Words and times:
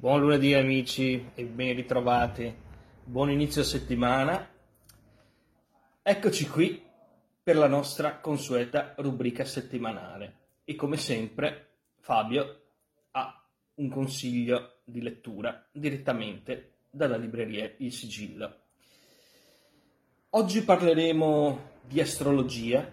Buon 0.00 0.20
lunedì 0.20 0.54
amici 0.54 1.30
e 1.34 1.42
ben 1.42 1.74
ritrovati. 1.74 2.54
Buon 3.02 3.32
inizio 3.32 3.64
settimana. 3.64 4.48
Eccoci 6.00 6.48
qui 6.48 6.80
per 7.42 7.56
la 7.56 7.66
nostra 7.66 8.20
consueta 8.20 8.94
rubrica 8.98 9.44
settimanale. 9.44 10.34
E 10.62 10.76
come 10.76 10.98
sempre 10.98 11.78
Fabio 11.98 12.60
ha 13.10 13.44
un 13.74 13.88
consiglio 13.88 14.82
di 14.84 15.02
lettura 15.02 15.66
direttamente 15.72 16.74
dalla 16.88 17.16
libreria 17.16 17.68
Il 17.78 17.92
Sigillo. 17.92 18.54
Oggi 20.30 20.62
parleremo 20.62 21.70
di 21.82 22.00
astrologia, 22.00 22.88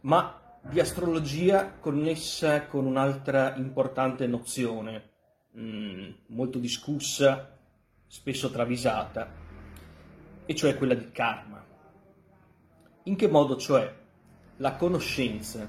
ma 0.00 0.58
di 0.60 0.80
astrologia 0.80 1.74
connessa 1.78 2.66
con 2.66 2.84
un'altra 2.84 3.54
importante 3.54 4.26
nozione 4.26 5.10
mm, 5.58 6.10
molto 6.26 6.58
discussa, 6.58 7.58
spesso 8.06 8.50
travisata, 8.50 9.32
e 10.44 10.54
cioè 10.54 10.76
quella 10.76 10.94
di 10.94 11.10
karma. 11.10 11.64
In 13.04 13.16
che 13.16 13.28
modo 13.28 13.56
cioè 13.56 13.92
la 14.56 14.74
conoscenza 14.76 15.68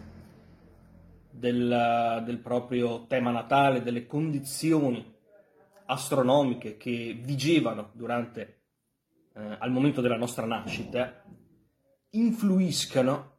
del, 1.30 2.24
del 2.26 2.38
proprio 2.40 3.06
tema 3.08 3.32
natale, 3.32 3.82
delle 3.82 4.06
condizioni 4.06 5.20
astronomiche 5.86 6.78
che 6.78 7.18
vigevano 7.22 7.92
durante, 7.94 8.62
eh, 9.34 9.58
al 9.60 9.72
momento 9.72 10.02
della 10.02 10.18
nostra 10.18 10.46
nascita, 10.46 11.24
influiscano 12.12 13.30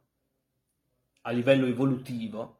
a 1.21 1.31
livello 1.31 1.65
evolutivo 1.65 2.57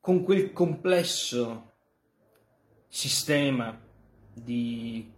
con 0.00 0.22
quel 0.22 0.52
complesso 0.52 1.75
sistema 2.88 3.78
di 4.32 5.12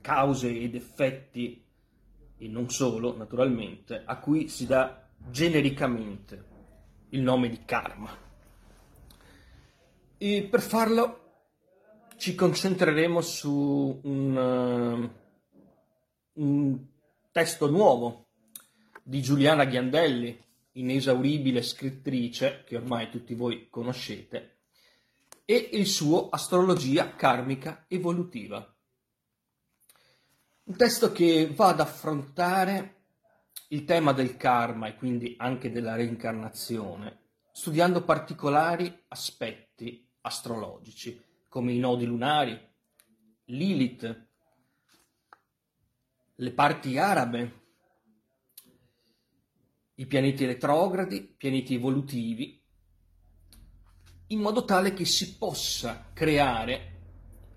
cause 0.00 0.48
ed 0.48 0.74
effetti, 0.74 1.62
e 2.38 2.48
non 2.48 2.70
solo 2.70 3.16
naturalmente, 3.16 4.02
a 4.04 4.18
cui 4.18 4.48
si 4.48 4.66
dà 4.66 5.08
genericamente 5.30 6.44
il 7.10 7.22
nome 7.22 7.48
di 7.48 7.64
karma. 7.64 8.24
E 10.18 10.48
per 10.50 10.60
farlo 10.60 11.20
ci 12.16 12.34
concentreremo 12.34 13.20
su 13.20 14.00
un, 14.02 14.36
uh, 14.36 15.10
un 16.40 16.86
testo 17.30 17.68
nuovo 17.68 18.24
di 19.02 19.20
Giuliana 19.20 19.64
Ghiandelli, 19.64 20.44
inesauribile 20.72 21.62
scrittrice 21.62 22.64
che 22.66 22.76
ormai 22.76 23.10
tutti 23.10 23.34
voi 23.34 23.68
conoscete, 23.70 24.55
e 25.48 25.70
il 25.72 25.86
suo 25.86 26.28
Astrologia 26.28 27.14
karmica 27.14 27.84
evolutiva. 27.86 28.76
Un 30.64 30.76
testo 30.76 31.12
che 31.12 31.48
va 31.54 31.68
ad 31.68 31.78
affrontare 31.78 32.94
il 33.68 33.84
tema 33.84 34.12
del 34.12 34.36
karma 34.36 34.88
e 34.88 34.96
quindi 34.96 35.36
anche 35.38 35.70
della 35.70 35.94
reincarnazione, 35.94 37.20
studiando 37.52 38.02
particolari 38.02 39.04
aspetti 39.08 40.04
astrologici, 40.22 41.22
come 41.48 41.72
i 41.72 41.78
nodi 41.78 42.06
lunari, 42.06 42.60
Lilith, 43.44 44.28
le 46.34 46.50
parti 46.50 46.98
arabe, 46.98 47.64
i 49.94 50.06
pianeti 50.06 50.44
retrogradi, 50.44 51.22
pianeti 51.22 51.76
evolutivi 51.76 52.60
in 54.28 54.40
modo 54.40 54.64
tale 54.64 54.92
che 54.92 55.04
si 55.04 55.36
possa 55.36 56.10
creare 56.12 56.94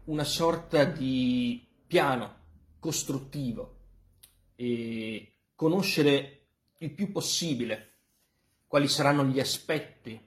una 0.06 0.24
sorta 0.24 0.84
di 0.84 1.66
piano 1.88 2.36
costruttivo 2.80 3.78
e 4.56 5.34
conoscere 5.56 6.48
il 6.78 6.92
più 6.92 7.12
possibile 7.12 7.94
quali 8.68 8.88
saranno 8.88 9.26
gli 9.26 9.40
aspetti 9.40 10.20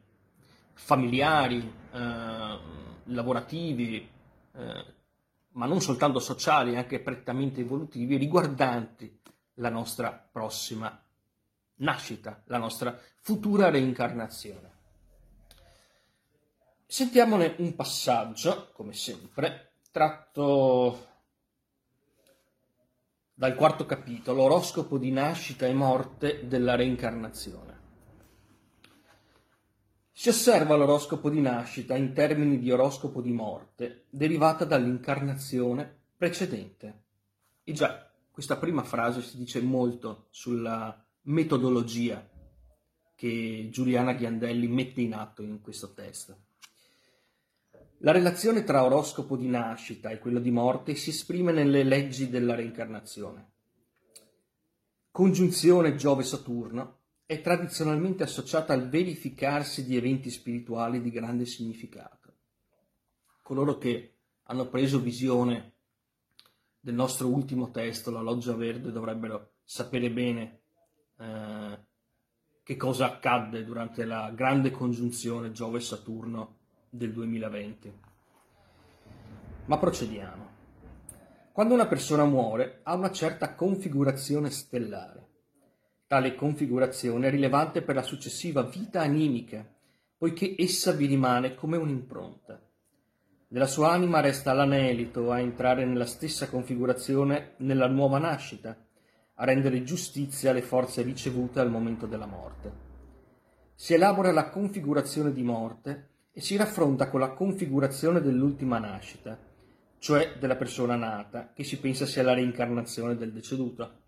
familiari, 0.72 1.59
eh, 1.93 2.59
lavorativi, 3.05 4.09
eh, 4.55 4.84
ma 5.53 5.66
non 5.66 5.81
soltanto 5.81 6.19
sociali, 6.19 6.77
anche 6.77 7.00
prettamente 7.00 7.61
evolutivi, 7.61 8.16
riguardanti 8.16 9.21
la 9.55 9.69
nostra 9.69 10.11
prossima 10.11 11.00
nascita, 11.77 12.43
la 12.47 12.59
nostra 12.59 12.99
futura 13.21 13.71
reincarnazione. 13.71 14.72
Sentiamone 16.92 17.54
un 17.56 17.75
passaggio, 17.75 18.69
come 18.75 18.92
sempre, 18.92 19.76
tratto 19.91 21.06
dal 23.32 23.54
quarto 23.54 23.86
capitolo, 23.86 24.42
oroscopo 24.42 24.98
di 24.98 25.10
nascita 25.10 25.66
e 25.66 25.72
morte 25.72 26.47
della 26.47 26.75
reincarnazione. 26.75 27.80
Si 30.12 30.28
osserva 30.28 30.76
l'oroscopo 30.76 31.30
di 31.30 31.41
nascita 31.41 31.97
in 31.97 32.12
termini 32.12 32.58
di 32.58 32.70
oroscopo 32.70 33.22
di 33.22 33.32
morte 33.32 34.04
derivata 34.10 34.66
dall'incarnazione 34.66 36.00
precedente. 36.14 37.04
E 37.64 37.72
già, 37.72 38.06
questa 38.30 38.59
prima 38.59 38.82
frase 38.82 39.22
si 39.22 39.38
dice 39.38 39.62
molto 39.62 40.26
sulla 40.28 41.03
metodologia 41.22 42.28
che 43.14 43.69
Giuliana 43.70 44.12
Ghiandelli 44.12 44.69
mette 44.69 45.00
in 45.00 45.14
atto 45.14 45.41
in 45.41 45.62
questo 45.62 45.94
testo. 45.94 46.50
La 48.05 48.11
relazione 48.11 48.65
tra 48.65 48.85
oroscopo 48.85 49.37
di 49.37 49.47
nascita 49.47 50.11
e 50.11 50.19
quello 50.19 50.41
di 50.41 50.51
morte 50.51 50.97
si 50.97 51.11
esprime 51.11 51.53
nelle 51.53 51.85
leggi 51.85 52.29
della 52.29 52.57
reincarnazione. 52.57 53.51
Congiunzione 55.13 55.95
Giove-Saturno 55.95 56.99
è 57.25 57.41
tradizionalmente 57.41 58.25
associata 58.25 58.73
al 58.73 58.89
verificarsi 58.89 59.87
di 59.87 59.97
eventi 59.97 60.31
spirituali 60.31 61.01
di 61.01 61.13
grande 61.13 61.47
significato. 61.47 62.33
Coloro 63.41 63.79
che 63.79 64.17
hanno 64.45 64.67
preso 64.67 64.99
visione 64.99 65.75
del 66.81 66.95
nostro 66.95 67.29
ultimo 67.29 67.71
testo, 67.71 68.11
la 68.11 68.21
Loggia 68.21 68.57
Verde, 68.57 68.91
dovrebbero 68.91 69.53
sapere 69.63 70.11
bene 70.11 70.63
eh, 71.21 71.79
che 72.65 72.77
cosa 72.77 73.07
accadde 73.07 73.65
durante 73.65 74.05
la 74.05 74.29
grande 74.34 74.73
congiunzione 74.73 75.53
Giove-Saturno 75.53 76.62
del 76.94 77.10
2020. 77.10 77.92
Ma 79.64 79.78
procediamo. 79.78 80.50
Quando 81.50 81.72
una 81.72 81.86
persona 81.86 82.26
muore 82.26 82.80
ha 82.82 82.94
una 82.94 83.10
certa 83.10 83.54
configurazione 83.54 84.50
stellare. 84.50 85.26
Tale 86.06 86.34
configurazione 86.34 87.28
è 87.28 87.30
rilevante 87.30 87.80
per 87.80 87.94
la 87.94 88.03
successiva 88.03 88.62
vita 88.62 89.00
animica, 89.00 89.66
poiché 90.19 90.54
essa 90.58 90.92
vi 90.92 91.06
rimane 91.06 91.54
come 91.54 91.78
un'impronta. 91.78 92.60
Della 93.48 93.66
sua 93.66 93.91
anima 93.91 94.20
resta 94.20 94.53
l'anelito 94.53 95.30
a 95.30 95.41
entrare 95.41 95.86
nella 95.86 96.04
stessa 96.04 96.50
configurazione 96.50 97.54
nella 97.59 97.88
nuova 97.88 98.19
nascita, 98.19 98.76
a 99.36 99.44
rendere 99.47 99.82
giustizia 99.82 100.50
alle 100.50 100.60
forze 100.60 101.00
ricevute 101.00 101.59
al 101.59 101.70
momento 101.70 102.04
della 102.04 102.26
morte. 102.26 102.91
Si 103.74 103.94
elabora 103.94 104.30
la 104.30 104.50
configurazione 104.50 105.32
di 105.32 105.42
morte 105.42 106.10
e 106.34 106.41
si 106.41 106.56
raffronta 106.56 107.10
con 107.10 107.20
la 107.20 107.32
configurazione 107.32 108.20
dell'ultima 108.20 108.78
nascita, 108.78 109.38
cioè 109.98 110.37
della 110.38 110.56
persona 110.56 110.97
nata, 110.97 111.53
che 111.54 111.62
si 111.62 111.78
pensa 111.78 112.06
sia 112.06 112.22
la 112.22 112.32
reincarnazione 112.32 113.16
del 113.16 113.32
deceduto. 113.32 114.00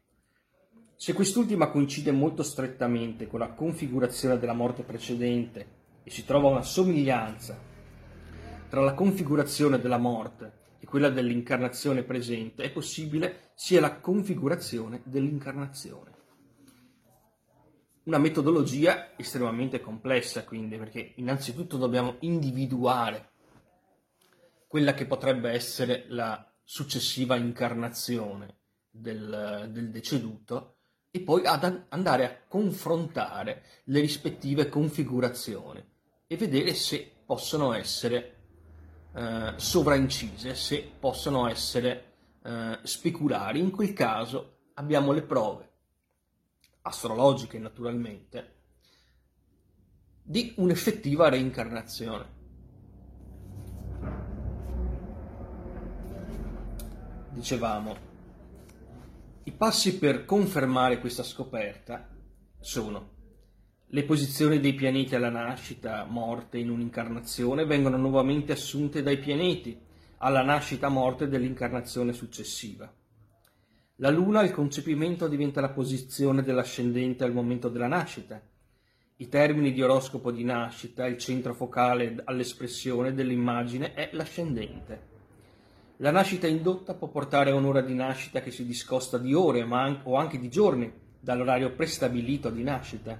Se 0.96 1.12
quest'ultima 1.12 1.68
coincide 1.68 2.12
molto 2.12 2.42
strettamente 2.42 3.26
con 3.26 3.40
la 3.40 3.52
configurazione 3.52 4.38
della 4.38 4.54
morte 4.54 4.84
precedente 4.84 5.66
e 6.02 6.10
si 6.10 6.24
trova 6.24 6.48
una 6.48 6.62
somiglianza 6.62 7.58
tra 8.68 8.80
la 8.80 8.94
configurazione 8.94 9.78
della 9.78 9.98
morte 9.98 10.62
e 10.80 10.86
quella 10.86 11.10
dell'incarnazione 11.10 12.04
presente, 12.04 12.62
è 12.62 12.72
possibile 12.72 13.50
sia 13.54 13.80
la 13.80 14.00
configurazione 14.00 15.02
dell'incarnazione 15.04 16.13
una 18.04 18.18
metodologia 18.18 19.16
estremamente 19.16 19.80
complessa, 19.80 20.44
quindi, 20.44 20.76
perché 20.76 21.12
innanzitutto 21.16 21.76
dobbiamo 21.76 22.16
individuare 22.20 23.30
quella 24.66 24.94
che 24.94 25.06
potrebbe 25.06 25.50
essere 25.50 26.04
la 26.08 26.50
successiva 26.62 27.36
incarnazione 27.36 28.56
del, 28.90 29.68
del 29.70 29.90
deceduto 29.90 30.76
e 31.10 31.20
poi 31.20 31.46
ad 31.46 31.84
andare 31.88 32.24
a 32.24 32.36
confrontare 32.48 33.62
le 33.84 34.00
rispettive 34.00 34.68
configurazioni 34.68 35.82
e 36.26 36.36
vedere 36.36 36.74
se 36.74 37.10
possono 37.24 37.72
essere 37.72 38.36
eh, 39.14 39.52
sovraincise, 39.56 40.54
se 40.54 40.90
possono 40.98 41.48
essere 41.48 42.14
eh, 42.42 42.78
speculari. 42.82 43.60
In 43.60 43.70
quel 43.70 43.92
caso 43.92 44.58
abbiamo 44.74 45.12
le 45.12 45.22
prove 45.22 45.73
astrologiche 46.84 47.58
naturalmente, 47.58 48.52
di 50.22 50.54
un'effettiva 50.56 51.28
reincarnazione. 51.28 52.34
dicevamo, 57.34 57.96
i 59.44 59.52
passi 59.52 59.98
per 59.98 60.24
confermare 60.24 60.98
questa 61.00 61.22
scoperta 61.22 62.08
sono 62.60 63.10
le 63.88 64.04
posizioni 64.04 64.60
dei 64.60 64.72
pianeti 64.72 65.14
alla 65.14 65.28
nascita, 65.28 66.04
morte 66.04 66.58
in 66.58 66.70
un'incarnazione 66.70 67.66
vengono 67.66 67.96
nuovamente 67.96 68.52
assunte 68.52 69.02
dai 69.02 69.18
pianeti 69.18 69.78
alla 70.18 70.42
nascita, 70.42 70.88
morte 70.88 71.28
dell'incarnazione 71.28 72.12
successiva. 72.12 72.90
La 73.98 74.10
Luna 74.10 74.40
al 74.40 74.50
concepimento 74.50 75.28
diventa 75.28 75.60
la 75.60 75.68
posizione 75.68 76.42
dell'ascendente 76.42 77.22
al 77.22 77.32
momento 77.32 77.68
della 77.68 77.86
nascita. 77.86 78.42
I 79.18 79.28
termini 79.28 79.72
di 79.72 79.80
oroscopo 79.82 80.32
di 80.32 80.42
nascita, 80.42 81.06
il 81.06 81.16
centro 81.16 81.54
focale 81.54 82.16
all'espressione 82.24 83.14
dell'immagine 83.14 83.94
è 83.94 84.10
l'ascendente. 84.14 85.12
La 85.98 86.10
nascita 86.10 86.48
indotta 86.48 86.94
può 86.94 87.06
portare 87.06 87.52
a 87.52 87.54
un'ora 87.54 87.82
di 87.82 87.94
nascita 87.94 88.40
che 88.40 88.50
si 88.50 88.66
discosta 88.66 89.16
di 89.16 89.32
ore 89.32 89.62
o 89.62 90.16
anche 90.16 90.40
di 90.40 90.48
giorni 90.48 90.92
dall'orario 91.20 91.70
prestabilito 91.70 92.50
di 92.50 92.64
nascita. 92.64 93.16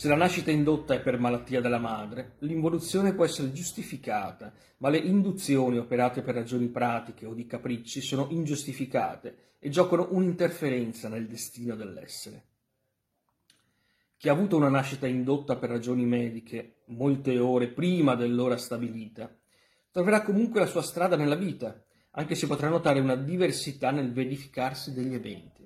Se 0.00 0.08
la 0.08 0.16
nascita 0.16 0.50
indotta 0.50 0.94
è 0.94 1.02
per 1.02 1.18
malattia 1.18 1.60
della 1.60 1.76
madre, 1.78 2.36
l'involuzione 2.38 3.12
può 3.12 3.26
essere 3.26 3.52
giustificata, 3.52 4.50
ma 4.78 4.88
le 4.88 4.96
induzioni 4.96 5.76
operate 5.76 6.22
per 6.22 6.36
ragioni 6.36 6.68
pratiche 6.68 7.26
o 7.26 7.34
di 7.34 7.44
capricci 7.44 8.00
sono 8.00 8.28
ingiustificate 8.30 9.56
e 9.58 9.68
giocano 9.68 10.08
un'interferenza 10.12 11.10
nel 11.10 11.26
destino 11.26 11.76
dell'essere. 11.76 12.44
Chi 14.16 14.30
ha 14.30 14.32
avuto 14.32 14.56
una 14.56 14.70
nascita 14.70 15.06
indotta 15.06 15.56
per 15.56 15.68
ragioni 15.68 16.06
mediche 16.06 16.76
molte 16.86 17.38
ore 17.38 17.68
prima 17.68 18.14
dell'ora 18.14 18.56
stabilita, 18.56 19.30
troverà 19.90 20.22
comunque 20.22 20.60
la 20.60 20.66
sua 20.66 20.80
strada 20.80 21.16
nella 21.16 21.36
vita, 21.36 21.78
anche 22.12 22.34
se 22.36 22.46
potrà 22.46 22.70
notare 22.70 23.00
una 23.00 23.16
diversità 23.16 23.90
nel 23.90 24.14
verificarsi 24.14 24.94
degli 24.94 25.12
eventi. 25.12 25.59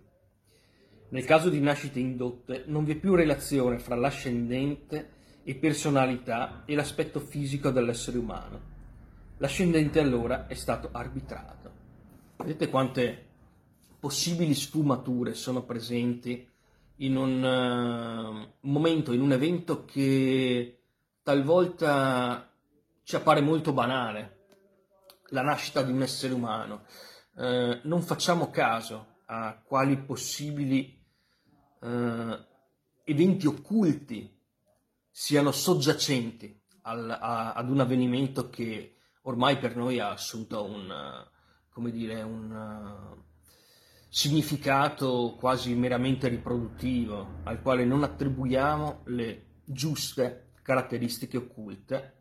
Nel 1.15 1.25
caso 1.25 1.49
di 1.49 1.61
nascite 1.61 2.01
indotte 2.01 2.65
non 2.67 2.83
vi 2.83 2.95
è 2.95 2.97
più 2.97 3.15
relazione 3.15 3.79
fra 3.79 3.95
l'ascendente 3.95 5.11
e 5.45 5.55
personalità 5.55 6.65
e 6.65 6.75
l'aspetto 6.75 7.21
fisico 7.21 7.71
dell'essere 7.71 8.19
umano. 8.19 8.61
L'ascendente 9.37 10.01
allora 10.01 10.49
è 10.49 10.55
stato 10.55 10.89
arbitrato. 10.91 11.71
Vedete 12.39 12.69
quante 12.69 13.27
possibili 14.01 14.55
sfumature 14.55 15.35
sono 15.35 15.63
presenti 15.63 16.51
in 16.97 17.17
un 17.17 17.45
uh, 17.45 18.69
momento, 18.69 19.13
in 19.13 19.21
un 19.21 19.31
evento 19.31 19.85
che 19.85 20.81
talvolta 21.23 22.53
ci 23.05 23.15
appare 23.15 23.41
molto 23.41 23.73
banale, 23.73 24.47
la 25.29 25.43
nascita 25.43 25.81
di 25.83 25.93
un 25.93 26.03
essere 26.03 26.35
umano. 26.35 26.83
Uh, 27.37 27.79
non 27.83 28.03
facciamo 28.03 28.51
caso 28.51 29.21
a 29.27 29.63
quali 29.65 29.97
possibili 29.97 31.03
eh, 31.85 32.47
eventi 33.05 33.47
occulti 33.47 34.41
siano 35.11 35.53
soggiacenti 35.53 36.63
al, 36.83 37.11
a, 37.11 37.53
ad 37.53 37.69
un 37.69 37.81
avvenimento 37.81 38.49
che 38.49 38.97
ormai 39.23 39.59
per 39.59 39.77
noi 39.77 40.01
ha 40.01 40.11
assunto 40.11 40.65
un, 40.65 40.93
come 41.69 41.91
dire, 41.91 42.23
un 42.23 42.51
uh, 42.51 43.23
significato 44.09 45.37
quasi 45.39 45.75
meramente 45.75 46.29
riproduttivo, 46.29 47.41
al 47.45 47.61
quale 47.63 47.85
non 47.85 48.03
attribuiamo 48.03 49.03
le 49.07 49.47
giuste 49.65 50.53
caratteristiche 50.63 51.37
occulte, 51.37 52.13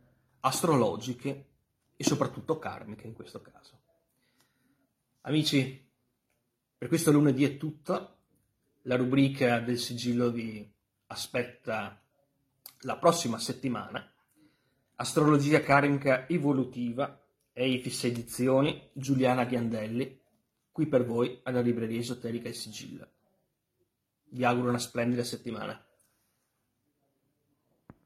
astrologiche 0.42 1.48
e 1.96 2.04
soprattutto 2.04 2.60
karmiche 2.60 3.08
in 3.08 3.14
questo 3.14 3.42
caso. 3.42 3.80
Amici, 5.22 5.90
per 6.78 6.88
questo 6.90 7.12
lunedì 7.12 7.46
è 7.46 7.58
tutto 7.58 8.23
la 8.84 8.96
rubrica 8.96 9.60
del 9.60 9.78
sigillo 9.78 10.32
vi 10.32 10.70
aspetta 11.08 12.02
la 12.82 12.98
prossima 12.98 13.40
settimana. 13.40 14.06
Astrologia 14.96 15.62
carica 15.62 16.28
evolutiva, 16.28 17.22
Eifis 17.54 18.04
Edizioni, 18.06 18.90
Giuliana 18.94 19.46
Ghiandelli, 19.46 20.20
qui 20.72 20.88
per 20.88 21.06
voi 21.06 21.40
alla 21.44 21.62
libreria 21.62 22.00
esoterica 22.00 22.50
Il 22.50 22.56
Sigillo. 22.56 23.08
Vi 24.30 24.44
auguro 24.44 24.70
una 24.70 24.80
splendida 24.80 25.24
settimana. 25.24 25.82